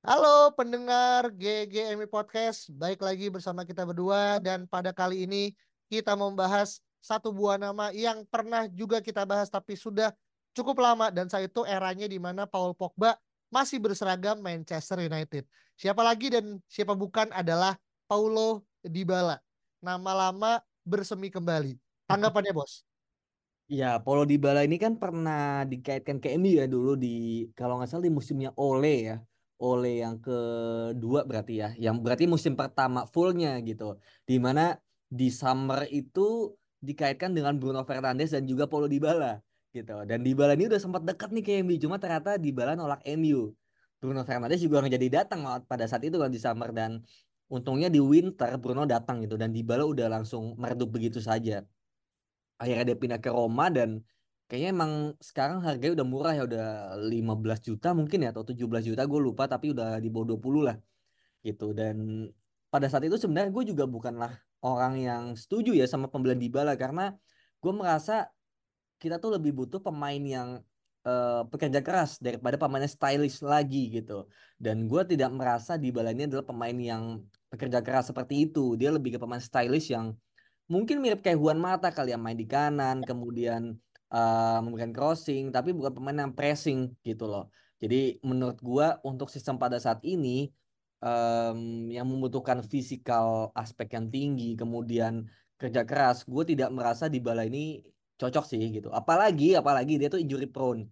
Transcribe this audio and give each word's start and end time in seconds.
Halo 0.00 0.48
pendengar 0.56 1.28
GGMI 1.36 2.08
Podcast, 2.08 2.72
baik 2.72 3.04
lagi 3.04 3.28
bersama 3.28 3.68
kita 3.68 3.84
berdua 3.84 4.40
dan 4.40 4.64
pada 4.64 4.96
kali 4.96 5.28
ini 5.28 5.52
kita 5.92 6.16
membahas 6.16 6.80
satu 7.04 7.28
buah 7.36 7.60
nama 7.60 7.92
yang 7.92 8.24
pernah 8.24 8.64
juga 8.72 9.04
kita 9.04 9.28
bahas 9.28 9.52
tapi 9.52 9.76
sudah 9.76 10.08
cukup 10.56 10.80
lama 10.80 11.12
dan 11.12 11.28
saat 11.28 11.52
itu 11.52 11.68
eranya 11.68 12.08
di 12.08 12.16
mana 12.16 12.48
Paul 12.48 12.72
Pogba 12.72 13.20
masih 13.52 13.76
berseragam 13.76 14.40
Manchester 14.40 15.04
United. 15.04 15.44
Siapa 15.76 16.00
lagi 16.00 16.32
dan 16.32 16.64
siapa 16.64 16.96
bukan 16.96 17.28
adalah 17.36 17.76
Paulo 18.08 18.64
Dybala. 18.80 19.36
Nama 19.84 20.12
lama 20.16 20.64
bersemi 20.80 21.28
kembali. 21.28 21.76
Tanggapannya 22.08 22.56
bos? 22.56 22.88
Ya, 23.68 24.00
Paulo 24.00 24.24
Dybala 24.24 24.64
ini 24.64 24.80
kan 24.80 24.96
pernah 24.96 25.68
dikaitkan 25.68 26.24
ke 26.24 26.40
MU 26.40 26.56
ya 26.56 26.64
dulu 26.64 26.96
di 26.96 27.52
kalau 27.52 27.76
nggak 27.76 27.92
salah 27.92 28.08
di 28.08 28.12
musimnya 28.16 28.48
Ole 28.56 28.96
ya. 29.04 29.20
Ole 29.60 30.00
yang 30.00 30.16
kedua 30.16 31.28
berarti 31.28 31.60
ya, 31.60 31.68
yang 31.76 32.00
berarti 32.00 32.24
musim 32.24 32.56
pertama 32.56 33.04
fullnya 33.04 33.60
gitu. 33.60 34.00
Di 34.24 34.40
mana 34.40 34.80
di 35.04 35.28
summer 35.28 35.84
itu 35.92 36.56
dikaitkan 36.80 37.36
dengan 37.36 37.60
Bruno 37.60 37.84
Fernandes 37.84 38.32
dan 38.32 38.48
juga 38.48 38.64
Paulo 38.64 38.88
Dybala 38.88 39.36
gitu. 39.76 40.00
Dan 40.08 40.24
Dybala 40.24 40.56
ini 40.56 40.64
udah 40.72 40.80
sempat 40.80 41.04
dekat 41.04 41.28
nih 41.36 41.44
ke 41.44 41.52
MU, 41.60 41.76
cuma 41.76 42.00
ternyata 42.00 42.40
Dybala 42.40 42.72
nolak 42.72 43.04
MU. 43.20 43.52
Bruno 44.00 44.24
Fernandes 44.24 44.64
juga 44.64 44.80
nggak 44.80 44.96
jadi 44.96 45.08
datang 45.22 45.44
pada 45.68 45.84
saat 45.84 46.00
itu 46.08 46.16
kan 46.16 46.32
di 46.32 46.40
summer 46.40 46.72
dan 46.72 47.04
untungnya 47.52 47.92
di 47.92 48.00
winter 48.00 48.56
Bruno 48.56 48.88
datang 48.88 49.20
gitu 49.20 49.36
dan 49.36 49.52
Dybala 49.52 49.84
udah 49.84 50.08
langsung 50.08 50.56
meredup 50.56 50.88
begitu 50.88 51.20
saja. 51.20 51.60
Akhirnya 52.56 52.92
dia 52.92 52.96
pindah 52.96 53.20
ke 53.20 53.28
Roma 53.28 53.68
dan 53.68 54.00
kayaknya 54.50 54.70
emang 54.74 54.92
sekarang 55.22 55.62
harganya 55.62 56.02
udah 56.02 56.08
murah 56.10 56.34
ya 56.34 56.42
udah 56.42 56.66
15 57.06 57.66
juta 57.70 57.94
mungkin 57.94 58.26
ya 58.26 58.34
atau 58.34 58.42
17 58.42 58.66
juta 58.90 59.02
gue 59.06 59.20
lupa 59.22 59.46
tapi 59.46 59.70
udah 59.70 60.02
di 60.02 60.10
bawah 60.10 60.34
20 60.34 60.66
lah 60.66 60.76
gitu. 61.46 61.70
Dan 61.70 62.26
pada 62.66 62.90
saat 62.90 63.06
itu 63.06 63.14
sebenarnya 63.14 63.54
gue 63.54 63.64
juga 63.70 63.86
bukanlah 63.86 64.34
orang 64.66 64.98
yang 64.98 65.22
setuju 65.38 65.70
ya 65.78 65.86
sama 65.86 66.10
pembelian 66.10 66.42
Dybala 66.42 66.74
karena 66.74 67.14
gue 67.62 67.72
merasa 67.72 68.26
kita 68.98 69.22
tuh 69.22 69.38
lebih 69.38 69.54
butuh 69.54 69.78
pemain 69.78 70.18
yang 70.18 70.58
uh, 71.06 71.46
pekerja 71.46 71.80
keras 71.80 72.18
daripada 72.18 72.58
pemain 72.58 72.82
stylish 72.90 73.46
lagi 73.46 74.02
gitu. 74.02 74.26
Dan 74.58 74.90
gue 74.90 75.02
tidak 75.06 75.30
merasa 75.30 75.78
Dybala 75.78 76.10
ini 76.10 76.26
adalah 76.26 76.42
pemain 76.42 76.74
yang 76.74 77.22
pekerja 77.54 77.86
keras 77.86 78.10
seperti 78.10 78.50
itu. 78.50 78.74
Dia 78.74 78.90
lebih 78.90 79.14
ke 79.14 79.18
pemain 79.22 79.38
stylish 79.38 79.94
yang 79.94 80.10
mungkin 80.66 80.98
mirip 80.98 81.22
kayak 81.22 81.38
Juan 81.38 81.62
Mata 81.62 81.94
kali 81.94 82.10
yang 82.10 82.22
main 82.22 82.34
di 82.34 82.50
kanan 82.50 83.06
kemudian 83.06 83.78
uh, 84.10 84.58
memberikan 84.62 84.92
crossing 84.92 85.54
tapi 85.54 85.74
bukan 85.74 85.92
pemain 85.94 86.18
yang 86.26 86.34
pressing 86.34 86.92
gitu 87.06 87.26
loh. 87.30 87.48
Jadi 87.80 88.20
menurut 88.20 88.60
gua 88.60 89.00
untuk 89.06 89.32
sistem 89.32 89.56
pada 89.56 89.80
saat 89.80 90.04
ini 90.04 90.52
um, 91.00 91.88
yang 91.88 92.06
membutuhkan 92.06 92.60
fisikal 92.60 93.48
aspek 93.56 93.96
yang 93.96 94.06
tinggi 94.12 94.54
kemudian 94.54 95.26
kerja 95.60 95.84
keras, 95.84 96.24
gue 96.24 96.56
tidak 96.56 96.72
merasa 96.72 97.04
di 97.12 97.20
bala 97.20 97.44
ini 97.44 97.84
cocok 98.16 98.44
sih 98.48 98.60
gitu. 98.72 98.88
Apalagi 98.92 99.56
apalagi 99.56 100.00
dia 100.00 100.08
tuh 100.08 100.20
injury 100.20 100.48
prone. 100.48 100.88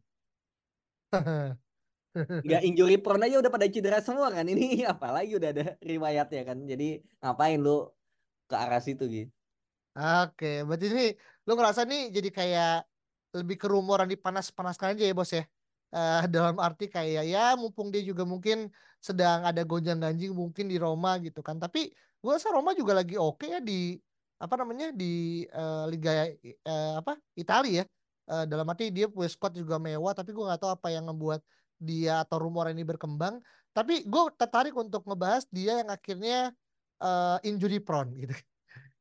Gak 2.44 2.62
injury 2.68 3.00
prone 3.00 3.24
aja 3.24 3.40
udah 3.40 3.52
pada 3.52 3.64
cedera 3.68 4.04
semua 4.04 4.28
kan 4.28 4.44
ini 4.44 4.84
apalagi 4.92 5.40
udah 5.40 5.48
ada 5.56 5.64
riwayatnya 5.80 6.42
kan. 6.44 6.58
Jadi 6.68 7.00
ngapain 7.24 7.60
lu 7.60 7.88
ke 8.48 8.56
arah 8.56 8.80
situ 8.80 9.04
gitu. 9.08 9.32
Oke, 9.98 10.62
berarti 10.68 10.86
ini 10.92 11.06
lu 11.48 11.52
ngerasa 11.56 11.82
nih 11.88 12.12
jadi 12.12 12.28
kayak 12.28 12.74
lebih 13.34 13.56
ke 13.61 13.66
rumoran 13.69 14.09
dipanas-panaskan 14.09 14.97
aja 14.97 15.05
ya 15.05 15.15
bos 15.15 15.31
ya. 15.33 15.44
Uh, 15.89 16.25
dalam 16.34 16.56
arti 16.61 16.89
kayak 16.89 17.25
ya 17.25 17.56
mumpung 17.56 17.89
dia 17.89 18.05
juga 18.05 18.25
mungkin 18.28 18.69
sedang 19.00 19.47
ada 19.47 19.62
gonjang 19.65 20.00
ganjing 20.03 20.34
mungkin 20.37 20.69
di 20.69 20.77
Roma 20.77 21.16
gitu 21.21 21.41
kan. 21.44 21.56
Tapi 21.61 21.93
gue 21.93 22.33
rasa 22.33 22.53
Roma 22.53 22.75
juga 22.75 22.97
lagi 22.99 23.15
oke 23.16 23.41
okay 23.44 23.49
ya 23.56 23.61
di 23.62 23.97
apa 24.39 24.55
namanya 24.55 24.94
di 24.94 25.43
uh, 25.50 25.91
Liga 25.91 26.28
uh, 26.65 27.03
apa 27.03 27.16
Italia 27.37 27.83
ya. 27.83 27.84
Uh, 28.28 28.44
dalam 28.44 28.69
arti 28.69 28.93
dia 28.93 29.09
punya 29.09 29.33
squad 29.33 29.56
juga 29.56 29.81
mewah 29.81 30.12
tapi 30.12 30.37
gue 30.37 30.45
nggak 30.45 30.60
tahu 30.60 30.77
apa 30.77 30.93
yang 30.93 31.09
membuat 31.09 31.41
dia 31.81 32.21
atau 32.25 32.43
rumor 32.43 32.69
ini 32.69 32.84
berkembang. 32.84 33.41
Tapi 33.72 34.05
gue 34.05 34.22
tertarik 34.37 34.75
untuk 34.77 35.06
ngebahas 35.09 35.47
dia 35.49 35.81
yang 35.81 35.89
akhirnya 35.89 36.53
uh, 37.00 37.39
injury 37.47 37.78
prone 37.81 38.12
gitu 38.19 38.34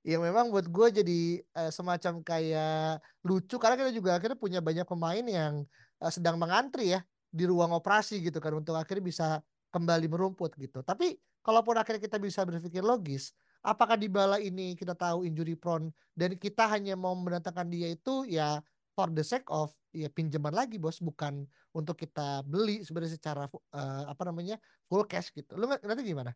yang 0.08 0.24
memang 0.24 0.48
buat 0.48 0.72
gue 0.72 1.04
jadi 1.04 1.44
uh, 1.60 1.68
semacam 1.68 2.24
kayak 2.24 3.04
lucu 3.28 3.60
karena 3.60 3.76
kita 3.76 3.92
juga 3.92 4.16
akhirnya 4.16 4.40
punya 4.40 4.64
banyak 4.64 4.88
pemain 4.88 5.26
yang 5.28 5.68
uh, 6.00 6.08
sedang 6.08 6.40
mengantri 6.40 6.96
ya 6.96 7.04
di 7.28 7.44
ruang 7.44 7.76
operasi 7.76 8.24
gitu 8.24 8.40
kan 8.40 8.56
untuk 8.56 8.80
akhirnya 8.80 9.04
bisa 9.04 9.28
kembali 9.76 10.08
merumput 10.08 10.56
gitu. 10.56 10.80
Tapi 10.80 11.20
kalaupun 11.44 11.76
akhirnya 11.76 12.00
kita 12.00 12.24
bisa 12.24 12.48
berpikir 12.48 12.80
logis, 12.80 13.36
apakah 13.60 14.00
di 14.00 14.08
bala 14.08 14.40
ini 14.40 14.80
kita 14.80 14.96
tahu 14.96 15.28
injury 15.28 15.60
prone 15.60 15.92
dan 16.16 16.40
kita 16.40 16.72
hanya 16.72 16.96
mau 16.96 17.12
mendatangkan 17.12 17.68
dia 17.68 17.92
itu 17.92 18.24
ya 18.32 18.64
for 18.96 19.12
the 19.12 19.28
sake 19.28 19.46
of 19.52 19.76
ya 19.92 20.08
pinjaman 20.08 20.56
lagi 20.56 20.80
bos 20.80 21.04
bukan 21.04 21.44
untuk 21.76 22.00
kita 22.00 22.48
beli 22.48 22.80
sebenarnya 22.88 23.20
secara 23.20 23.44
uh, 23.52 24.04
apa 24.08 24.24
namanya 24.24 24.56
full 24.88 25.04
cash 25.04 25.36
gitu. 25.36 25.60
Lu 25.60 25.68
nanti 25.68 26.08
gimana? 26.08 26.32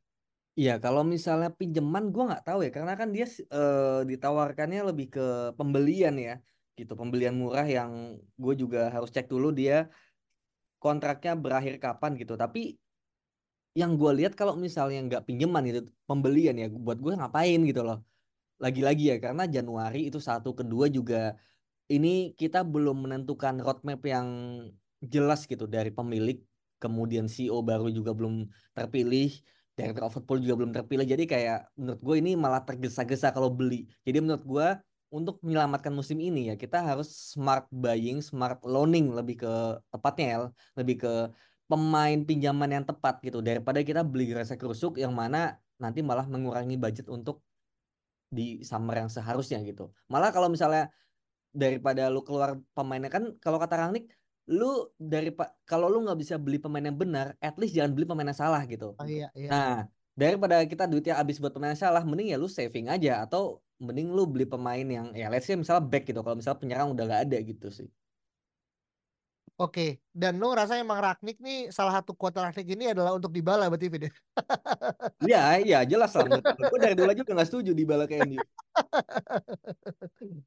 Iya, 0.60 0.72
kalau 0.84 1.02
misalnya 1.08 1.48
pinjaman 1.60 2.12
gue 2.12 2.24
nggak 2.28 2.44
tahu 2.44 2.60
ya, 2.68 2.72
karena 2.76 2.94
kan 3.00 3.10
dia 3.16 3.24
uh, 3.56 4.04
ditawarkannya 4.04 4.80
lebih 4.92 5.08
ke 5.16 5.22
pembelian 5.56 6.16
ya, 6.20 6.32
gitu, 6.76 6.92
pembelian 7.00 7.36
murah 7.40 7.64
yang 7.64 8.20
gue 8.36 8.54
juga 8.60 8.92
harus 8.92 9.10
cek 9.16 9.32
dulu 9.32 9.48
dia 9.56 9.88
kontraknya 10.84 11.34
berakhir 11.40 11.76
kapan 11.80 12.12
gitu. 12.20 12.34
Tapi 12.36 12.76
yang 13.80 13.96
gue 13.96 14.12
lihat 14.20 14.36
kalau 14.36 14.60
misalnya 14.60 15.00
nggak 15.08 15.24
pinjaman 15.28 15.64
itu 15.72 15.80
pembelian 16.04 16.56
ya, 16.60 16.68
buat 16.68 17.00
gue 17.00 17.14
ngapain 17.16 17.60
gitu 17.64 17.82
loh. 17.88 18.04
Lagi-lagi 18.60 19.04
ya, 19.16 19.18
karena 19.24 19.44
Januari 19.48 20.12
itu 20.12 20.20
satu, 20.20 20.52
kedua 20.52 20.92
juga 20.92 21.40
ini 21.88 22.36
kita 22.36 22.68
belum 22.68 23.08
menentukan 23.08 23.64
roadmap 23.64 24.04
yang 24.04 24.28
jelas 25.00 25.48
gitu 25.48 25.64
dari 25.66 25.96
pemilik, 25.96 26.44
kemudian 26.84 27.32
CEO 27.32 27.64
baru 27.64 27.88
juga 27.88 28.12
belum 28.12 28.52
terpilih 28.76 29.32
director 29.82 30.06
of 30.06 30.14
football 30.14 30.38
juga 30.38 30.56
belum 30.62 30.72
terpilih. 30.78 31.06
Jadi 31.10 31.24
kayak 31.26 31.74
menurut 31.74 32.02
gue 32.06 32.16
ini 32.22 32.32
malah 32.38 32.62
tergesa-gesa 32.62 33.34
kalau 33.34 33.50
beli. 33.50 33.90
Jadi 34.06 34.18
menurut 34.22 34.46
gue 34.46 34.68
untuk 35.12 35.42
menyelamatkan 35.44 35.92
musim 35.92 36.22
ini 36.22 36.54
ya 36.54 36.56
kita 36.56 36.80
harus 36.86 37.10
smart 37.34 37.66
buying, 37.74 38.22
smart 38.22 38.62
loaning 38.64 39.12
lebih 39.12 39.44
ke 39.44 39.54
tepatnya 39.90 40.26
ya, 40.26 40.38
lebih 40.80 40.96
ke 41.04 41.14
pemain 41.66 42.20
pinjaman 42.22 42.70
yang 42.70 42.86
tepat 42.86 43.20
gitu. 43.26 43.42
Daripada 43.42 43.82
kita 43.82 44.06
beli 44.06 44.30
Gresek 44.30 44.62
Rusuk 44.62 45.02
yang 45.02 45.12
mana 45.12 45.58
nanti 45.82 46.06
malah 46.06 46.30
mengurangi 46.30 46.78
budget 46.78 47.10
untuk 47.10 47.42
di 48.32 48.64
summer 48.64 49.04
yang 49.04 49.12
seharusnya 49.12 49.60
gitu. 49.68 49.92
Malah 50.08 50.32
kalau 50.32 50.48
misalnya 50.48 50.88
daripada 51.52 52.08
lu 52.08 52.24
keluar 52.24 52.56
pemainnya 52.72 53.12
kan 53.12 53.36
kalau 53.44 53.60
kata 53.60 53.76
Rangnick 53.76 54.08
lu 54.52 54.92
dari 55.00 55.32
kalau 55.64 55.88
lu 55.88 56.04
nggak 56.04 56.20
bisa 56.20 56.36
beli 56.36 56.60
pemain 56.60 56.84
yang 56.84 57.00
benar, 57.00 57.40
at 57.40 57.56
least 57.56 57.72
jangan 57.72 57.96
beli 57.96 58.04
pemain 58.04 58.28
yang 58.28 58.36
salah 58.36 58.62
gitu. 58.68 58.92
Oh, 59.00 59.08
iya, 59.08 59.32
iya. 59.32 59.48
Nah, 59.48 59.74
daripada 60.12 60.60
kita 60.68 60.92
duitnya 60.92 61.16
habis 61.16 61.40
buat 61.40 61.56
pemain 61.56 61.72
yang 61.72 61.80
salah, 61.80 62.04
mending 62.04 62.36
ya 62.36 62.38
lu 62.38 62.52
saving 62.52 62.92
aja 62.92 63.24
atau 63.24 63.64
mending 63.80 64.12
lu 64.12 64.28
beli 64.28 64.44
pemain 64.46 64.84
yang 64.84 65.10
ya 65.16 65.32
let's 65.32 65.48
say 65.48 65.56
misalnya 65.56 65.88
back 65.88 66.04
gitu. 66.04 66.20
Kalau 66.20 66.36
misalnya 66.36 66.60
penyerang 66.60 66.92
udah 66.92 67.04
gak 67.08 67.22
ada 67.32 67.38
gitu 67.40 67.68
sih. 67.72 67.88
Oke, 69.62 70.02
dan 70.10 70.42
lu 70.42 70.50
ngerasa 70.50 70.74
emang 70.82 70.98
Ragnik 70.98 71.38
nih 71.38 71.70
salah 71.70 72.02
satu 72.02 72.18
kuota 72.18 72.42
Ragnik 72.42 72.66
ini 72.74 72.98
adalah 72.98 73.14
untuk 73.14 73.30
Dybala 73.30 73.70
berarti 73.70 73.94
Vin 73.94 74.10
ya? 74.10 74.12
Iya, 75.22 75.42
iya 75.62 75.80
jelas 75.86 76.18
lah. 76.18 76.26
Gue 76.66 76.80
dari 76.82 76.98
dulu 76.98 77.14
aja 77.14 77.22
gak 77.22 77.46
setuju 77.46 77.70
Dybala 77.78 78.10
ke 78.10 78.26
MU. 78.26 78.42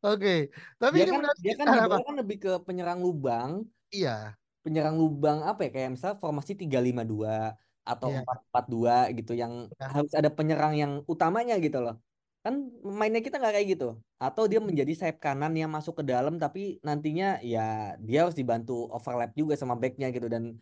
Oke, 0.02 0.50
tapi 0.82 0.94
dia 0.98 1.06
ini 1.06 1.12
kan, 1.14 1.20
menarik. 1.22 1.38
dia 1.46 1.54
kan 1.54 1.66
Dybala 1.70 1.96
kan 2.02 2.14
lebih 2.18 2.36
ke 2.42 2.52
penyerang 2.66 2.98
lubang. 3.06 3.50
Iya. 3.94 4.34
Penyerang 4.66 4.96
lubang 4.98 5.46
apa 5.46 5.62
ya 5.68 5.70
kayak 5.70 5.88
misalnya 5.94 6.18
formasi 6.18 6.58
352 6.58 7.54
atau 7.86 8.08
Iya. 8.10 8.18
empat 8.26 8.38
empat 8.50 8.64
dua 8.66 8.96
gitu 9.14 9.32
yang 9.38 9.70
Ya. 9.78 9.86
harus 9.94 10.10
ada 10.16 10.30
penyerang 10.32 10.74
yang 10.74 10.92
utamanya 11.06 11.54
gitu 11.62 11.78
loh. 11.84 12.02
Kan 12.44 12.68
mainnya 12.84 13.24
kita 13.24 13.40
nggak 13.40 13.54
kayak 13.56 13.68
gitu. 13.72 13.88
Atau 14.20 14.44
dia 14.44 14.60
menjadi 14.60 14.92
sayap 14.92 15.16
kanan 15.16 15.56
yang 15.56 15.72
masuk 15.72 16.00
ke 16.00 16.04
dalam 16.04 16.36
tapi 16.36 16.76
nantinya 16.84 17.40
ya 17.40 17.96
dia 18.04 18.28
harus 18.28 18.36
dibantu 18.36 18.84
overlap 18.92 19.32
juga 19.32 19.56
sama 19.56 19.80
backnya 19.80 20.12
gitu 20.12 20.28
dan 20.28 20.52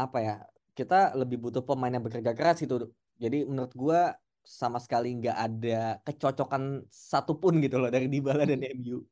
apa 0.00 0.18
ya 0.24 0.34
kita 0.72 1.12
lebih 1.12 1.36
butuh 1.44 1.60
pemain 1.60 1.92
yang 1.92 2.00
bekerja 2.00 2.32
keras 2.32 2.64
gitu. 2.64 2.88
Jadi 3.20 3.44
menurut 3.44 3.72
gua 3.76 4.16
sama 4.46 4.80
sekali 4.80 5.12
nggak 5.20 5.36
ada 5.36 6.00
kecocokan 6.08 6.88
satupun 6.88 7.60
gitu 7.60 7.76
loh 7.84 7.92
dari 7.92 8.08
Dybala 8.08 8.48
dan 8.48 8.64
MU. 8.80 9.04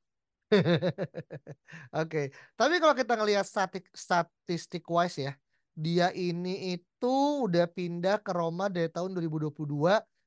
Oke, 2.01 2.31
tapi 2.55 2.75
kalau 2.79 2.95
kita 2.95 3.19
ngelihat 3.21 3.45
statik 3.45 3.85
statistik 3.91 4.87
wise 4.87 5.19
ya, 5.19 5.33
dia 5.75 6.09
ini 6.15 6.79
itu 6.79 7.17
udah 7.45 7.67
pindah 7.67 8.23
ke 8.23 8.31
Roma 8.31 8.71
dari 8.71 8.87
tahun 8.87 9.13
2022 9.13 9.51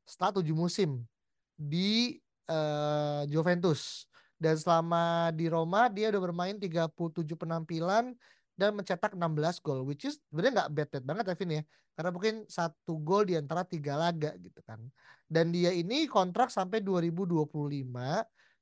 setelah 0.03 0.31
tujuh 0.35 0.57
musim 0.57 1.07
di 1.57 2.21
uh, 2.47 3.25
Juventus. 3.27 4.05
Dan 4.37 4.53
selama 4.53 5.33
di 5.33 5.49
Roma 5.49 5.89
dia 5.89 6.13
udah 6.13 6.21
bermain 6.21 6.53
37 6.53 6.93
penampilan 7.33 8.13
dan 8.53 8.69
mencetak 8.73 9.17
16 9.17 9.65
gol, 9.65 9.81
which 9.81 10.05
is 10.05 10.21
sebenarnya 10.29 10.53
nggak 10.63 10.69
bad 10.73 10.87
bad 10.93 11.03
banget 11.05 11.25
Evin 11.33 11.51
ya, 11.61 11.63
karena 11.97 12.09
mungkin 12.13 12.35
satu 12.45 13.01
gol 13.01 13.25
di 13.25 13.33
antara 13.37 13.65
tiga 13.65 13.97
laga 13.97 14.33
gitu 14.37 14.61
kan. 14.61 14.77
Dan 15.25 15.49
dia 15.49 15.73
ini 15.73 16.05
kontrak 16.05 16.53
sampai 16.53 16.81
2025 16.85 17.49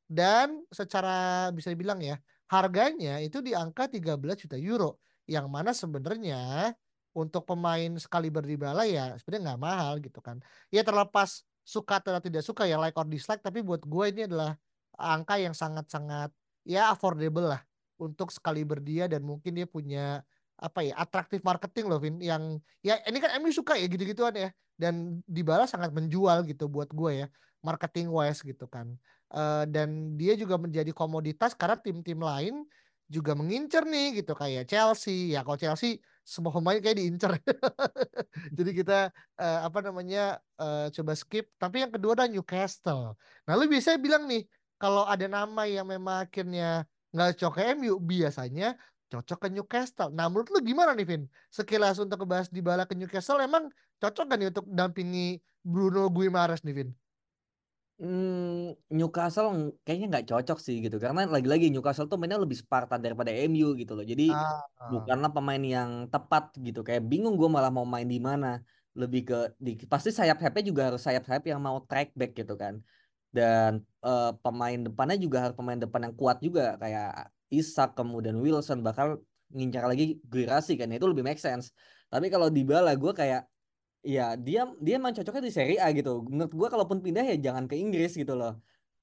dan 0.08 0.62
secara 0.72 1.50
bisa 1.52 1.74
dibilang 1.74 1.98
ya 2.00 2.16
harganya 2.46 3.18
itu 3.22 3.42
di 3.42 3.58
angka 3.58 3.90
13 3.90 4.22
juta 4.38 4.58
euro 4.58 5.02
yang 5.26 5.50
mana 5.50 5.74
sebenarnya 5.74 6.72
untuk 7.16 7.48
pemain 7.50 7.98
sekali 7.98 8.30
berdibala 8.30 8.86
ya 8.86 9.18
sebenarnya 9.18 9.44
nggak 9.50 9.62
mahal 9.62 9.94
gitu 9.98 10.20
kan 10.22 10.38
ya 10.70 10.86
terlepas 10.86 11.42
suka 11.66 11.98
atau 11.98 12.22
tidak 12.22 12.46
suka 12.46 12.70
ya 12.70 12.78
like 12.78 12.94
or 12.94 13.10
dislike 13.10 13.42
tapi 13.42 13.66
buat 13.66 13.82
gue 13.82 14.06
ini 14.14 14.30
adalah 14.30 14.54
angka 14.96 15.42
yang 15.42 15.58
sangat-sangat 15.58 16.30
ya 16.62 16.94
affordable 16.94 17.50
lah 17.50 17.62
untuk 17.98 18.30
sekali 18.30 18.62
berdia 18.62 19.10
dan 19.10 19.26
mungkin 19.26 19.58
dia 19.58 19.66
punya 19.66 20.22
apa 20.56 20.86
ya 20.86 20.96
atraktif 20.96 21.44
marketing 21.44 21.92
loh 21.92 22.00
Vin 22.00 22.22
yang 22.22 22.62
ya 22.80 23.02
ini 23.10 23.20
kan 23.20 23.36
MU 23.44 23.52
suka 23.52 23.76
ya 23.76 23.90
gitu-gituan 23.90 24.32
ya 24.38 24.50
dan 24.80 25.20
dibalas 25.28 25.74
sangat 25.74 25.92
menjual 25.92 26.48
gitu 26.48 26.70
buat 26.72 26.88
gue 26.94 27.26
ya 27.26 27.28
marketing 27.66 28.14
wise 28.14 28.46
gitu 28.46 28.70
kan. 28.70 28.94
Uh, 29.34 29.66
dan 29.66 30.14
dia 30.22 30.38
juga 30.38 30.56
menjadi 30.62 30.94
komoditas 30.94 31.58
karena 31.58 31.76
tim-tim 31.82 32.22
lain 32.22 32.62
juga 33.06 33.38
mengincar 33.38 33.86
nih 33.86 34.22
gitu 34.22 34.34
kayak 34.34 34.66
Chelsea 34.66 35.34
ya 35.38 35.46
kalau 35.46 35.58
Chelsea 35.62 36.02
semua 36.26 36.50
pemain 36.50 36.82
kayak 36.82 36.98
diincar 36.98 37.38
jadi 38.58 38.72
kita 38.74 39.00
uh, 39.38 39.60
apa 39.70 39.80
namanya 39.86 40.42
uh, 40.58 40.90
coba 40.90 41.14
skip 41.14 41.54
tapi 41.62 41.86
yang 41.86 41.94
kedua 41.94 42.18
ada 42.18 42.26
Newcastle 42.26 43.14
nah 43.46 43.54
lu 43.54 43.70
bisa 43.70 43.94
bilang 44.02 44.26
nih 44.26 44.42
kalau 44.82 45.06
ada 45.06 45.30
nama 45.30 45.70
yang 45.70 45.86
memang 45.86 46.26
akhirnya 46.26 46.90
nggak 47.14 47.40
cocok 47.40 47.54
ke 47.56 47.62
MU 47.80 47.96
biasanya 48.02 48.76
cocok 49.08 49.48
ke 49.48 49.50
Newcastle. 49.54 50.12
Nah 50.12 50.28
menurut 50.28 50.52
lu 50.52 50.60
gimana 50.60 50.92
nih 50.92 51.08
Vin? 51.08 51.24
Sekilas 51.54 52.02
untuk 52.02 52.26
ngebahas 52.26 52.52
di 52.52 52.60
bala 52.60 52.84
ke 52.84 52.98
Newcastle 52.98 53.40
emang 53.40 53.72
cocok 54.04 54.26
kan 54.28 54.38
nih 54.42 54.50
untuk 54.52 54.66
dampingi 54.68 55.40
Bruno 55.64 56.12
Guimaraes 56.12 56.66
nih 56.68 56.76
Vin? 56.76 56.90
Hmm, 57.96 58.76
Newcastle 58.92 59.72
kayaknya 59.88 60.08
nggak 60.12 60.28
cocok 60.28 60.60
sih 60.60 60.84
gitu. 60.84 61.00
Karena 61.00 61.24
lagi-lagi 61.24 61.72
Newcastle 61.72 62.12
tuh 62.12 62.20
mainnya 62.20 62.36
lebih 62.36 62.60
Spartan 62.60 63.00
daripada 63.00 63.32
MU 63.32 63.72
gitu 63.80 63.96
loh. 63.96 64.04
Jadi 64.04 64.36
ah. 64.36 64.60
bukanlah 64.92 65.32
pemain 65.32 65.64
yang 65.64 66.12
tepat 66.12 66.52
gitu. 66.60 66.84
Kayak 66.84 67.08
bingung 67.08 67.40
gue 67.40 67.48
malah 67.48 67.72
mau 67.72 67.88
main 67.88 68.04
di 68.04 68.20
mana. 68.20 68.60
Lebih 68.96 69.22
ke 69.28 69.38
di 69.60 69.80
pasti 69.88 70.12
sayap 70.12 70.40
sayapnya 70.44 70.64
juga 70.68 70.82
harus 70.92 71.02
sayap 71.04 71.24
sayap 71.24 71.44
yang 71.48 71.64
mau 71.64 71.80
track 71.88 72.12
back 72.20 72.36
gitu 72.36 72.60
kan. 72.60 72.84
Dan 73.32 73.80
uh, 74.04 74.36
pemain 74.44 74.80
depannya 74.80 75.16
juga 75.16 75.48
harus 75.48 75.56
pemain 75.56 75.80
depan 75.80 76.12
yang 76.12 76.16
kuat 76.20 76.44
juga. 76.44 76.76
Kayak 76.76 77.32
Isak 77.48 77.96
kemudian 77.96 78.36
Wilson 78.44 78.84
bakal 78.84 79.24
ngincar 79.56 79.88
lagi 79.88 80.20
Guirassi 80.28 80.76
kan. 80.76 80.92
Itu 80.92 81.08
lebih 81.08 81.24
make 81.24 81.40
sense. 81.40 81.72
Tapi 82.12 82.28
kalau 82.28 82.52
di 82.52 82.68
bala 82.68 82.92
gue 82.92 83.12
kayak 83.16 83.48
Iya, 84.08 84.22
dia 84.46 84.60
dia 84.86 84.94
emang 85.00 85.14
cocoknya 85.18 85.44
di 85.50 85.54
Serie 85.58 85.78
A 85.84 85.88
gitu. 85.98 86.10
Menurut 86.32 86.54
gua 86.60 86.68
kalaupun 86.74 87.00
pindah 87.06 87.24
ya 87.30 87.36
jangan 87.46 87.66
ke 87.70 87.76
Inggris 87.84 88.12
gitu 88.22 88.34
loh. 88.40 88.52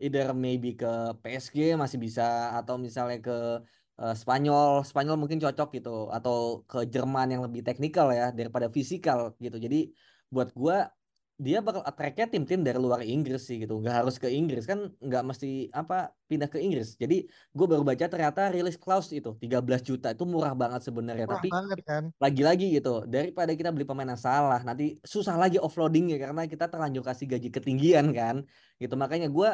Either 0.05 0.27
maybe 0.45 0.69
ke 0.81 0.87
PSG 1.23 1.57
masih 1.83 1.99
bisa 2.05 2.23
atau 2.59 2.75
misalnya 2.87 3.17
ke 3.27 3.33
uh, 4.03 4.15
Spanyol, 4.21 4.69
Spanyol 4.91 5.17
mungkin 5.21 5.39
cocok 5.45 5.69
gitu 5.77 5.91
atau 6.17 6.35
ke 6.71 6.77
Jerman 6.95 7.27
yang 7.35 7.43
lebih 7.47 7.61
teknikal 7.67 8.07
ya 8.19 8.25
daripada 8.39 8.67
fisikal 8.77 9.19
gitu. 9.45 9.57
Jadi 9.65 9.77
buat 10.35 10.49
gua 10.61 10.75
dia 11.43 11.59
bakal 11.59 11.83
attract-nya 11.83 12.31
tim-tim 12.31 12.63
dari 12.63 12.79
luar 12.79 13.03
Inggris 13.03 13.51
sih 13.51 13.59
gitu. 13.59 13.83
Nggak 13.83 14.07
harus 14.07 14.15
ke 14.15 14.31
Inggris. 14.31 14.63
Kan 14.63 14.95
nggak 15.03 15.23
mesti 15.27 15.75
apa 15.75 16.15
pindah 16.31 16.47
ke 16.47 16.63
Inggris. 16.63 16.95
Jadi 16.95 17.27
gue 17.27 17.67
baru 17.67 17.83
baca 17.83 18.07
ternyata 18.07 18.47
rilis 18.55 18.79
clause 18.79 19.11
itu 19.11 19.35
13 19.35 19.83
juta. 19.83 20.15
Itu 20.15 20.23
murah 20.23 20.55
banget 20.55 20.87
sebenarnya. 20.87 21.27
Tapi 21.27 21.51
banget 21.51 21.83
kan? 21.83 22.15
lagi-lagi 22.23 22.79
gitu 22.79 23.03
daripada 23.11 23.51
kita 23.59 23.75
beli 23.75 23.83
pemain 23.83 24.07
yang 24.07 24.23
salah 24.23 24.63
nanti 24.63 25.03
susah 25.03 25.35
lagi 25.35 25.59
offloadingnya. 25.59 26.23
Karena 26.23 26.47
kita 26.47 26.71
terlanjur 26.71 27.03
kasih 27.03 27.27
gaji 27.27 27.51
ketinggian 27.51 28.15
kan? 28.15 28.47
Gitu. 28.79 28.95
Makanya 28.95 29.27
gue 29.27 29.51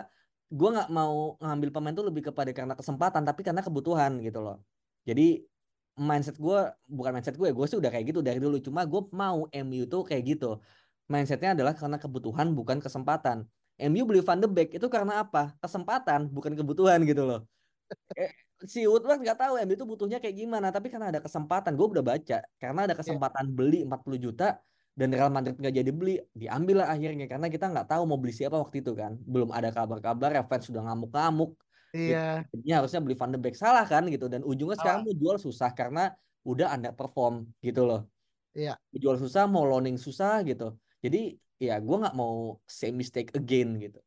gue 0.52 0.68
nggak 0.68 0.92
mau 0.92 1.40
ngambil 1.40 1.68
pemain 1.72 1.96
tuh 1.96 2.04
lebih 2.04 2.28
kepada 2.28 2.52
karena 2.52 2.76
kesempatan 2.76 3.24
tapi 3.24 3.40
karena 3.40 3.64
kebutuhan 3.64 4.20
gitu 4.20 4.44
loh. 4.44 4.60
Jadi 5.08 5.40
mindset 5.96 6.36
gue 6.36 6.60
bukan 6.84 7.10
mindset 7.16 7.34
gue 7.40 7.48
gue 7.48 7.64
sih 7.64 7.80
udah 7.80 7.88
kayak 7.88 8.12
gitu 8.12 8.20
dari 8.20 8.36
dulu. 8.36 8.60
Cuma 8.60 8.84
gue 8.84 9.08
mau 9.08 9.48
MU 9.48 9.88
tuh 9.88 10.04
kayak 10.04 10.36
gitu 10.36 10.60
mindsetnya 11.08 11.56
adalah 11.56 11.74
karena 11.74 11.96
kebutuhan 11.96 12.52
bukan 12.52 12.78
kesempatan. 12.78 13.48
MU 13.78 14.02
beli 14.04 14.20
Van 14.20 14.38
de 14.38 14.48
Beek 14.50 14.76
itu 14.76 14.86
karena 14.86 15.24
apa? 15.24 15.54
Kesempatan 15.58 16.28
bukan 16.28 16.52
kebutuhan 16.54 17.02
gitu 17.08 17.24
loh. 17.24 17.40
Eh, 18.18 18.30
si 18.66 18.84
Woodward 18.84 19.22
nggak 19.22 19.38
tahu 19.38 19.54
MU 19.64 19.74
itu 19.74 19.86
butuhnya 19.86 20.18
kayak 20.20 20.36
gimana, 20.36 20.68
tapi 20.68 20.90
karena 20.92 21.14
ada 21.14 21.22
kesempatan, 21.22 21.78
gue 21.78 21.86
udah 21.86 22.04
baca, 22.04 22.38
karena 22.58 22.80
ada 22.84 22.94
kesempatan 22.98 23.44
yeah. 23.48 23.54
beli 23.54 23.78
40 23.86 24.18
juta 24.18 24.58
dan 24.98 25.14
Real 25.14 25.30
Madrid 25.30 25.54
nggak 25.54 25.74
jadi 25.78 25.90
beli, 25.94 26.14
diambil 26.34 26.82
lah 26.82 26.90
akhirnya 26.90 27.30
karena 27.30 27.46
kita 27.46 27.70
nggak 27.70 27.86
tahu 27.86 28.02
mau 28.02 28.18
beli 28.18 28.34
siapa 28.34 28.58
waktu 28.58 28.82
itu 28.82 28.92
kan, 28.98 29.14
belum 29.24 29.54
ada 29.54 29.70
kabar-kabar, 29.70 30.34
ya 30.34 30.42
fans 30.42 30.66
sudah 30.66 30.82
ngamuk-ngamuk. 30.84 31.54
Iya. 31.94 32.44
Yeah. 32.44 32.58
Ini 32.66 32.72
harusnya 32.82 33.00
beli 33.00 33.16
Van 33.16 33.32
de 33.32 33.38
Beek 33.40 33.56
salah 33.56 33.86
kan 33.88 34.04
gitu 34.12 34.28
dan 34.28 34.44
ujungnya 34.44 34.76
ah. 34.76 34.80
sekarang 34.82 35.00
mau 35.08 35.14
jual 35.16 35.36
susah 35.40 35.70
karena 35.72 36.12
udah 36.44 36.74
underperform 36.76 37.48
gitu 37.64 37.86
loh. 37.86 38.04
Iya. 38.52 38.76
Yeah. 38.76 38.98
Jual 39.00 39.16
susah, 39.22 39.46
mau 39.48 39.64
loaning 39.64 39.96
susah 39.96 40.42
gitu. 40.44 40.76
Jadi 41.04 41.38
ya 41.58 41.78
gue 41.82 41.96
nggak 41.98 42.16
mau 42.16 42.58
same 42.66 43.02
mistake 43.02 43.34
again 43.34 43.78
gitu. 43.78 44.00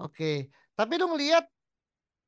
Oke, 0.00 0.50
tapi 0.74 0.92
lu 0.98 1.08
ngelihat 1.14 1.46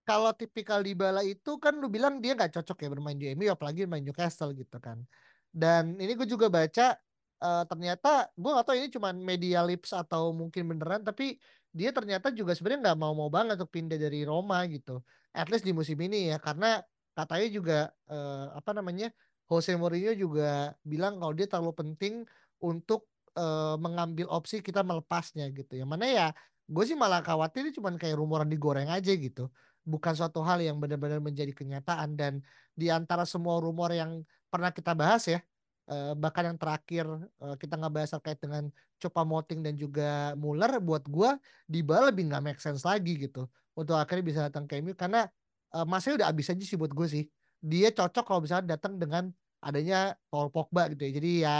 kalau 0.06 0.30
tipikal 0.30 0.80
Dybala 0.80 1.26
itu 1.26 1.58
kan 1.58 1.74
lu 1.76 1.90
bilang 1.90 2.22
dia 2.22 2.38
nggak 2.38 2.54
cocok 2.54 2.78
ya 2.86 2.88
bermain 2.88 3.18
di 3.18 3.34
MU 3.34 3.50
apalagi 3.50 3.84
main 3.90 4.06
Newcastle 4.06 4.54
gitu 4.54 4.78
kan. 4.78 5.02
Dan 5.50 5.98
ini 5.98 6.14
gue 6.14 6.28
juga 6.30 6.46
baca 6.46 6.94
uh, 7.42 7.64
ternyata 7.66 8.30
gue 8.38 8.50
gak 8.54 8.66
tahu 8.70 8.76
ini 8.78 8.88
cuma 8.92 9.10
media 9.12 9.60
lips 9.66 9.90
atau 9.92 10.30
mungkin 10.30 10.68
beneran 10.68 11.02
tapi 11.02 11.40
dia 11.76 11.92
ternyata 11.92 12.32
juga 12.32 12.56
sebenarnya 12.56 12.92
nggak 12.92 12.98
mau 13.02 13.12
mau 13.12 13.28
banget 13.28 13.60
untuk 13.60 13.72
pindah 13.74 13.98
dari 14.00 14.24
Roma 14.24 14.64
gitu. 14.70 15.02
At 15.36 15.52
least 15.52 15.66
di 15.66 15.76
musim 15.76 15.98
ini 16.00 16.32
ya 16.32 16.40
karena 16.40 16.80
katanya 17.12 17.48
juga 17.52 17.78
uh, 18.08 18.56
apa 18.56 18.70
namanya 18.72 19.12
Jose 19.50 19.76
Mourinho 19.76 20.14
juga 20.16 20.72
bilang 20.86 21.20
kalau 21.20 21.34
dia 21.36 21.44
terlalu 21.50 21.72
penting 21.76 22.14
untuk 22.62 23.04
uh, 23.36 23.76
mengambil 23.78 24.26
opsi 24.32 24.64
kita 24.64 24.80
melepasnya 24.82 25.46
gitu. 25.52 25.76
Yang 25.76 25.88
mana 25.92 26.04
ya 26.08 26.26
gue 26.66 26.84
sih 26.88 26.98
malah 26.98 27.22
khawatir 27.22 27.68
ini 27.68 27.72
cuma 27.76 27.94
kayak 27.94 28.16
rumoran 28.18 28.48
digoreng 28.48 28.90
aja 28.90 29.12
gitu. 29.14 29.52
Bukan 29.86 30.12
suatu 30.18 30.42
hal 30.42 30.58
yang 30.58 30.82
benar-benar 30.82 31.22
menjadi 31.22 31.54
kenyataan. 31.54 32.18
Dan 32.18 32.42
di 32.74 32.90
antara 32.90 33.22
semua 33.22 33.62
rumor 33.62 33.94
yang 33.94 34.26
pernah 34.50 34.74
kita 34.74 34.96
bahas 34.96 35.22
ya 35.30 35.38
eh, 35.86 36.12
bahkan 36.18 36.50
yang 36.52 36.58
terakhir 36.58 37.06
eh, 37.42 37.56
kita 37.60 37.78
nggak 37.78 37.92
bahas 37.94 38.10
terkait 38.10 38.38
dengan 38.42 38.66
Copa 38.98 39.22
Moting 39.22 39.60
dan 39.62 39.74
juga 39.76 40.32
Muller 40.34 40.80
buat 40.80 41.04
gue 41.06 41.30
Dybala 41.68 42.10
lebih 42.10 42.32
nggak 42.32 42.42
make 42.42 42.60
sense 42.60 42.82
lagi 42.82 43.14
gitu. 43.20 43.46
Untuk 43.76 43.94
akhirnya 43.94 44.24
bisa 44.24 44.40
datang 44.48 44.64
ke 44.64 44.80
MU 44.80 44.96
karena 44.96 45.28
uh, 45.76 45.84
masanya 45.84 46.24
udah 46.24 46.28
habis 46.32 46.48
aja 46.48 46.64
sih 46.64 46.80
buat 46.80 46.92
gue 46.96 47.06
sih. 47.12 47.24
Dia 47.60 47.92
cocok 47.92 48.24
kalau 48.24 48.40
misalnya 48.40 48.76
datang 48.80 48.96
dengan 48.96 49.28
adanya 49.60 50.16
Paul 50.32 50.48
Pogba 50.48 50.88
gitu 50.96 51.04
ya. 51.04 51.12
Jadi 51.12 51.30
ya 51.44 51.56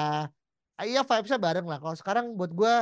iya 0.84 1.00
vibesnya 1.06 1.40
bareng 1.40 1.64
lah 1.64 1.80
kalau 1.80 1.96
sekarang 1.96 2.36
buat 2.36 2.52
gue 2.52 2.74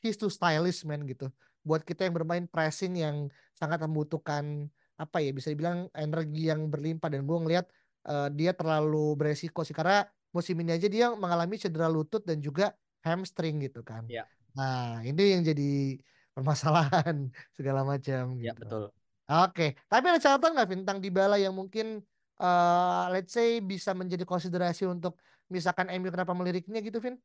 he's 0.00 0.16
too 0.16 0.32
stylish 0.32 0.86
man 0.88 1.04
gitu 1.04 1.28
buat 1.62 1.84
kita 1.84 2.08
yang 2.08 2.14
bermain 2.16 2.44
pressing 2.48 2.98
yang 2.98 3.28
sangat 3.54 3.82
membutuhkan 3.84 4.66
apa 4.98 5.18
ya 5.18 5.30
bisa 5.34 5.50
dibilang 5.50 5.90
energi 5.94 6.48
yang 6.50 6.70
berlimpah 6.70 7.10
dan 7.10 7.26
gue 7.26 7.38
ngelihat 7.38 7.66
uh, 8.06 8.28
dia 8.30 8.54
terlalu 8.54 9.18
beresiko 9.18 9.62
sih 9.62 9.74
karena 9.74 10.06
musim 10.32 10.56
ini 10.58 10.74
aja 10.74 10.88
dia 10.88 11.12
mengalami 11.12 11.60
cedera 11.60 11.86
lutut 11.86 12.24
dan 12.24 12.40
juga 12.40 12.72
hamstring 13.04 13.62
gitu 13.66 13.84
kan. 13.84 14.06
Ya. 14.08 14.24
Nah 14.56 15.04
ini 15.04 15.36
yang 15.38 15.42
jadi 15.44 16.00
permasalahan 16.32 17.28
segala 17.56 17.84
macam. 17.84 18.38
Ya 18.40 18.56
gitu. 18.56 18.64
betul. 18.64 18.84
Oke, 19.32 19.78
tapi 19.86 20.04
ada 20.12 20.20
catatan 20.20 20.50
nggak 20.58 20.68
tentang 20.82 20.98
Dybala 20.98 21.38
yang 21.38 21.54
mungkin 21.54 22.02
uh, 22.42 23.06
let's 23.14 23.32
say 23.32 23.62
bisa 23.62 23.94
menjadi 23.94 24.26
konsiderasi 24.26 24.84
untuk 24.84 25.16
misalkan 25.48 25.88
MU 25.94 26.10
kenapa 26.10 26.34
meliriknya 26.36 26.82
gitu, 26.82 26.98
Vin? 26.98 27.16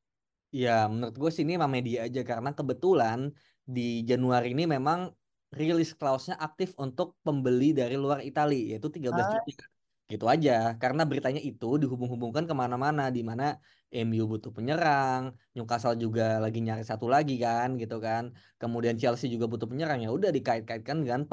Ya, 0.51 0.87
menurut 0.87 1.15
gue 1.19 1.29
sih 1.33 1.43
ini 1.43 1.59
emang 1.59 1.71
media 1.71 2.07
aja. 2.07 2.21
Karena 2.23 2.55
kebetulan 2.55 3.31
di 3.67 4.03
Januari 4.07 4.55
ini 4.55 4.63
memang 4.63 5.11
rilis 5.51 5.95
clause-nya 5.95 6.35
aktif 6.39 6.75
untuk 6.79 7.15
pembeli 7.23 7.71
dari 7.71 7.95
luar 7.95 8.19
Italia 8.23 8.75
yaitu 8.75 8.87
13 8.87 9.11
ah. 9.11 9.43
juta. 9.43 9.65
Gitu 10.07 10.25
aja. 10.27 10.79
Karena 10.79 11.03
beritanya 11.03 11.43
itu 11.43 11.75
dihubung-hubungkan 11.75 12.47
ke 12.47 12.53
mana-mana 12.55 13.11
di 13.11 13.27
mana 13.27 13.59
MU 13.87 14.27
butuh 14.27 14.51
penyerang 14.51 15.31
Newcastle 15.55 15.95
juga 15.95 16.43
lagi 16.43 16.59
nyari 16.59 16.83
satu 16.83 17.11
lagi 17.11 17.35
kan 17.39 17.75
gitu 17.75 17.99
kan. 17.99 18.31
Kemudian 18.55 18.95
Chelsea 18.95 19.27
juga 19.27 19.51
butuh 19.51 19.67
penyerang. 19.67 19.99
Ya 19.99 20.11
udah 20.15 20.31
dikait-kaitkan 20.31 21.03
dengan 21.03 21.27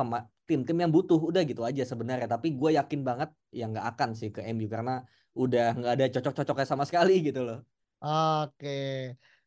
tim-tim 0.46 0.78
yang 0.82 0.90
butuh. 0.90 1.18
Udah 1.22 1.46
gitu 1.46 1.62
aja 1.62 1.82
sebenarnya. 1.86 2.26
Tapi 2.26 2.54
gue 2.58 2.74
yakin 2.78 3.00
banget 3.06 3.30
ya 3.54 3.70
nggak 3.70 3.86
akan 3.94 4.10
sih 4.18 4.34
ke 4.34 4.42
MU 4.54 4.66
karena 4.66 5.06
udah 5.34 5.74
nggak 5.78 5.92
ada 5.98 6.06
cocok-cocoknya 6.14 6.66
sama 6.66 6.84
sekali 6.86 7.18
gitu 7.26 7.42
loh 7.42 7.73
oke 8.04 8.80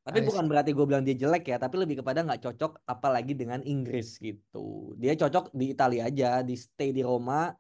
tapi 0.08 0.24
bukan 0.24 0.48
berarti 0.48 0.72
gue 0.72 0.86
bilang 0.88 1.04
dia 1.04 1.20
jelek 1.20 1.52
ya, 1.52 1.60
tapi 1.60 1.84
lebih 1.84 2.00
kepada 2.00 2.24
nggak 2.24 2.40
cocok 2.40 2.80
apalagi 2.88 3.36
dengan 3.36 3.60
Inggris 3.68 4.16
gitu. 4.24 4.96
Dia 4.96 5.20
cocok 5.20 5.52
di 5.52 5.76
Italia 5.76 6.08
aja, 6.08 6.40
di 6.48 6.56
stay 6.56 6.96
di 6.96 7.04
Roma 7.04 7.52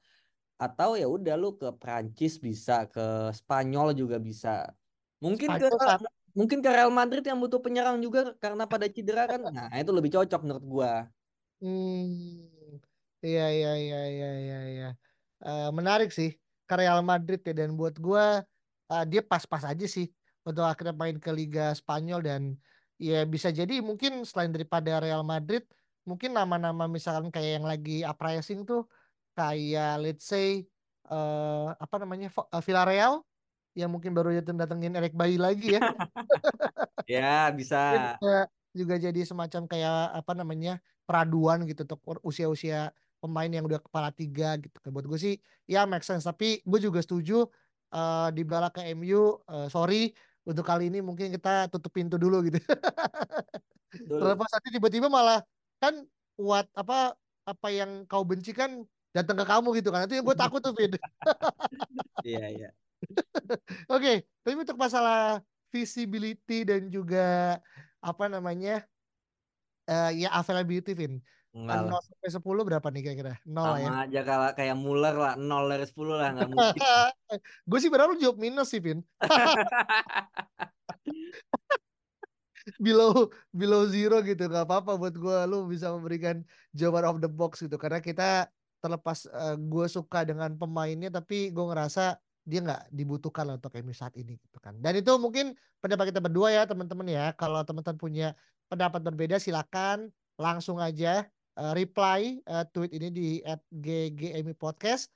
atau 0.55 0.95
ya 0.95 1.11
udah 1.11 1.35
lu 1.35 1.59
ke 1.59 1.75
Prancis 1.75 2.39
bisa, 2.39 2.87
ke 2.87 3.35
Spanyol 3.35 3.91
juga 3.99 4.15
bisa. 4.15 4.71
Mungkin 5.19 5.59
Spanyol 5.59 5.75
ke 5.75 5.87
sama. 5.91 6.07
mungkin 6.31 6.63
ke 6.63 6.69
Real 6.71 6.87
Madrid 6.87 7.19
yang 7.27 7.35
butuh 7.43 7.59
penyerang 7.59 7.99
juga 7.99 8.31
karena 8.39 8.63
pada 8.63 8.87
cedera 8.87 9.27
kan. 9.27 9.43
Nah, 9.43 9.67
itu 9.75 9.91
lebih 9.91 10.15
cocok 10.15 10.39
menurut 10.47 10.63
gua. 10.63 10.91
Hmm. 11.59 12.47
Iya 13.27 13.47
iya 13.51 13.71
iya 13.75 14.01
iya 14.07 14.31
iya 14.39 14.59
iya. 14.71 14.89
Uh, 15.43 15.67
menarik 15.75 16.15
sih 16.15 16.39
ke 16.63 16.73
Real 16.79 17.03
Madrid 17.03 17.43
ya 17.43 17.51
dan 17.51 17.75
buat 17.75 17.99
gua 17.99 18.39
uh, 18.87 19.03
dia 19.03 19.19
pas-pas 19.19 19.67
aja 19.67 19.83
sih 19.83 20.07
untuk 20.47 20.63
akhirnya 20.63 20.95
main 20.95 21.19
ke 21.19 21.27
Liga 21.35 21.75
Spanyol 21.75 22.23
dan 22.23 22.41
ya 22.95 23.27
bisa 23.27 23.51
jadi 23.51 23.83
mungkin 23.83 24.23
selain 24.23 24.55
daripada 24.55 25.03
Real 25.03 25.21
Madrid 25.27 25.67
mungkin 26.07 26.31
nama-nama 26.31 26.87
misalkan 26.87 27.27
kayak 27.27 27.59
yang 27.59 27.67
lagi 27.67 28.07
uprising 28.07 28.63
tuh 28.63 28.87
kayak 29.35 29.99
let's 29.99 30.23
say 30.23 30.63
uh, 31.11 31.75
apa 31.75 31.95
namanya 31.99 32.31
uh, 32.31 32.63
Villarreal 32.63 33.27
yang 33.77 33.93
mungkin 33.93 34.15
baru 34.15 34.33
datengin 34.41 34.97
Eric 34.97 35.13
Bayi 35.13 35.37
lagi 35.37 35.77
ya. 35.77 35.93
ya 37.19 37.53
bisa. 37.53 37.77
juga, 38.17 38.49
juga 38.73 38.95
jadi 38.97 39.21
semacam 39.21 39.69
kayak 39.69 40.17
apa 40.17 40.33
namanya 40.33 40.81
peraduan 41.05 41.61
gitu 41.69 41.85
untuk 41.85 42.01
usia-usia 42.25 42.89
pemain 43.21 43.51
yang 43.51 43.69
udah 43.69 43.77
kepala 43.77 44.09
tiga 44.09 44.57
gitu. 44.57 44.73
Buat 44.89 45.05
gue 45.05 45.19
sih 45.21 45.35
ya 45.69 45.85
make 45.85 46.01
sense 46.01 46.25
tapi 46.25 46.65
gue 46.65 46.79
juga 46.81 47.05
setuju 47.05 47.45
uh, 47.93 48.33
di 48.33 48.41
bala 48.41 48.73
ke 48.73 48.81
MU 48.97 49.37
uh, 49.45 49.69
sorry 49.69 50.15
untuk 50.47 50.63
kali 50.63 50.87
ini 50.87 51.03
mungkin 51.03 51.27
kita 51.35 51.67
tutup 51.67 51.91
pintu 51.91 52.15
dulu 52.15 52.39
gitu. 52.47 52.55
Terlepas 54.07 54.47
nanti 54.47 54.69
tiba-tiba 54.71 55.11
malah 55.11 55.43
kan 55.83 56.07
buat 56.39 56.71
apa 56.71 57.19
apa 57.43 57.67
yang 57.67 58.07
kau 58.07 58.23
benci 58.23 58.55
kan 58.55 58.87
datang 59.11 59.35
ke 59.35 59.43
kamu 59.43 59.75
gitu 59.83 59.91
kan. 59.91 60.07
Itu 60.07 60.15
yang 60.15 60.25
gue 60.25 60.37
takut 60.39 60.63
tuh 60.63 60.71
Fit. 60.71 60.95
Iya 62.27 62.45
iya. 62.49 62.69
Oke, 63.93 64.25
tapi 64.41 64.55
untuk 64.57 64.75
masalah 64.75 65.39
visibility 65.69 66.65
dan 66.65 66.89
juga 66.89 67.59
apa 68.01 68.25
namanya 68.27 68.83
uh, 69.87 70.11
ya 70.11 70.33
availability 70.33 70.97
Vin. 70.97 71.21
Enggak 71.57 71.89
0 71.89 72.05
sampai 72.05 72.29
10 72.29 72.69
berapa 72.69 72.87
nih 72.93 73.01
kira-kira? 73.01 73.33
0 73.41 73.57
Sama 73.57 73.77
ya. 73.81 73.89
aja 74.05 74.21
kalau 74.21 74.47
kayak 74.53 74.77
Muller 74.77 75.15
lah, 75.17 75.33
0 75.33 75.73
dari 75.73 75.85
10 75.89 76.13
lah 76.13 76.29
nggak 76.37 76.49
mungkin. 76.53 76.77
gue 77.69 77.79
sih 77.81 77.89
berharap 77.89 78.13
jawab 78.21 78.37
minus 78.37 78.69
sih, 78.69 78.77
Vin. 78.77 79.01
below 82.83 83.31
below 83.55 83.87
zero 83.87 84.19
gitu 84.19 84.51
nggak 84.51 84.67
apa-apa 84.67 84.99
buat 84.99 85.15
gue 85.15 85.37
lu 85.47 85.71
bisa 85.71 85.87
memberikan 85.87 86.43
jawaban 86.75 87.07
of 87.07 87.23
the 87.23 87.31
box 87.31 87.63
gitu 87.63 87.79
karena 87.79 88.03
kita 88.03 88.51
terlepas 88.83 89.23
uh, 89.31 89.53
eh, 89.53 89.55
gue 89.55 89.85
suka 89.87 90.27
dengan 90.27 90.51
pemainnya 90.59 91.07
tapi 91.07 91.55
gue 91.55 91.63
ngerasa 91.63 92.19
dia 92.47 92.59
nggak 92.59 92.91
dibutuhkan 92.91 93.55
untuk 93.55 93.71
MU 93.79 93.95
saat 93.95 94.11
ini 94.19 94.35
gitu 94.35 94.59
kan 94.59 94.75
dan 94.83 94.99
itu 94.99 95.15
mungkin 95.15 95.55
pendapat 95.79 96.11
kita 96.11 96.19
berdua 96.19 96.51
ya 96.51 96.67
teman-teman 96.67 97.07
ya 97.07 97.31
kalau 97.39 97.63
teman-teman 97.63 97.95
punya 97.95 98.27
pendapat 98.67 98.99
berbeda 98.99 99.39
silakan 99.39 100.11
langsung 100.35 100.83
aja 100.83 101.23
uh, 101.57 101.73
reply 101.73 102.37
uh, 102.45 102.63
tweet 102.69 102.93
ini 102.93 103.09
di 103.09 103.29
at 103.41 103.59
@ggmi 103.73 104.53
podcast 104.55 105.09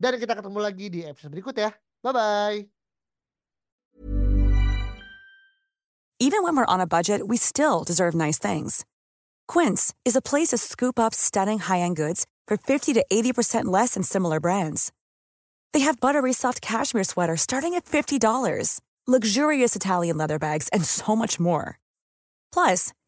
dan 0.00 0.18
kita 0.18 0.34
ketemu 0.34 0.58
lagi 0.58 0.90
di 0.90 1.00
episode 1.06 1.30
berikut 1.30 1.54
ya. 1.54 1.70
Bye 2.02 2.12
bye. 2.16 2.58
Even 6.18 6.42
when 6.46 6.54
we're 6.54 6.70
on 6.70 6.80
a 6.80 6.86
budget, 6.86 7.26
we 7.26 7.36
still 7.36 7.82
deserve 7.82 8.14
nice 8.14 8.38
things. 8.38 8.86
Quince 9.48 9.92
is 10.06 10.14
a 10.14 10.22
place 10.22 10.54
to 10.54 10.58
scoop 10.58 10.98
up 10.98 11.12
stunning 11.14 11.58
high-end 11.58 11.96
goods 11.96 12.26
for 12.46 12.56
50 12.56 12.94
to 12.94 13.04
80% 13.10 13.64
less 13.64 13.94
than 13.94 14.04
similar 14.04 14.38
brands. 14.38 14.92
They 15.72 15.80
have 15.80 15.98
buttery 15.98 16.32
soft 16.32 16.62
cashmere 16.62 17.02
sweaters 17.02 17.40
starting 17.42 17.74
at 17.74 17.86
$50, 17.86 18.22
luxurious 19.06 19.74
Italian 19.74 20.16
leather 20.16 20.38
bags, 20.38 20.68
and 20.68 20.84
so 20.84 21.16
much 21.16 21.40
more. 21.40 21.78
Plus, 22.52 22.92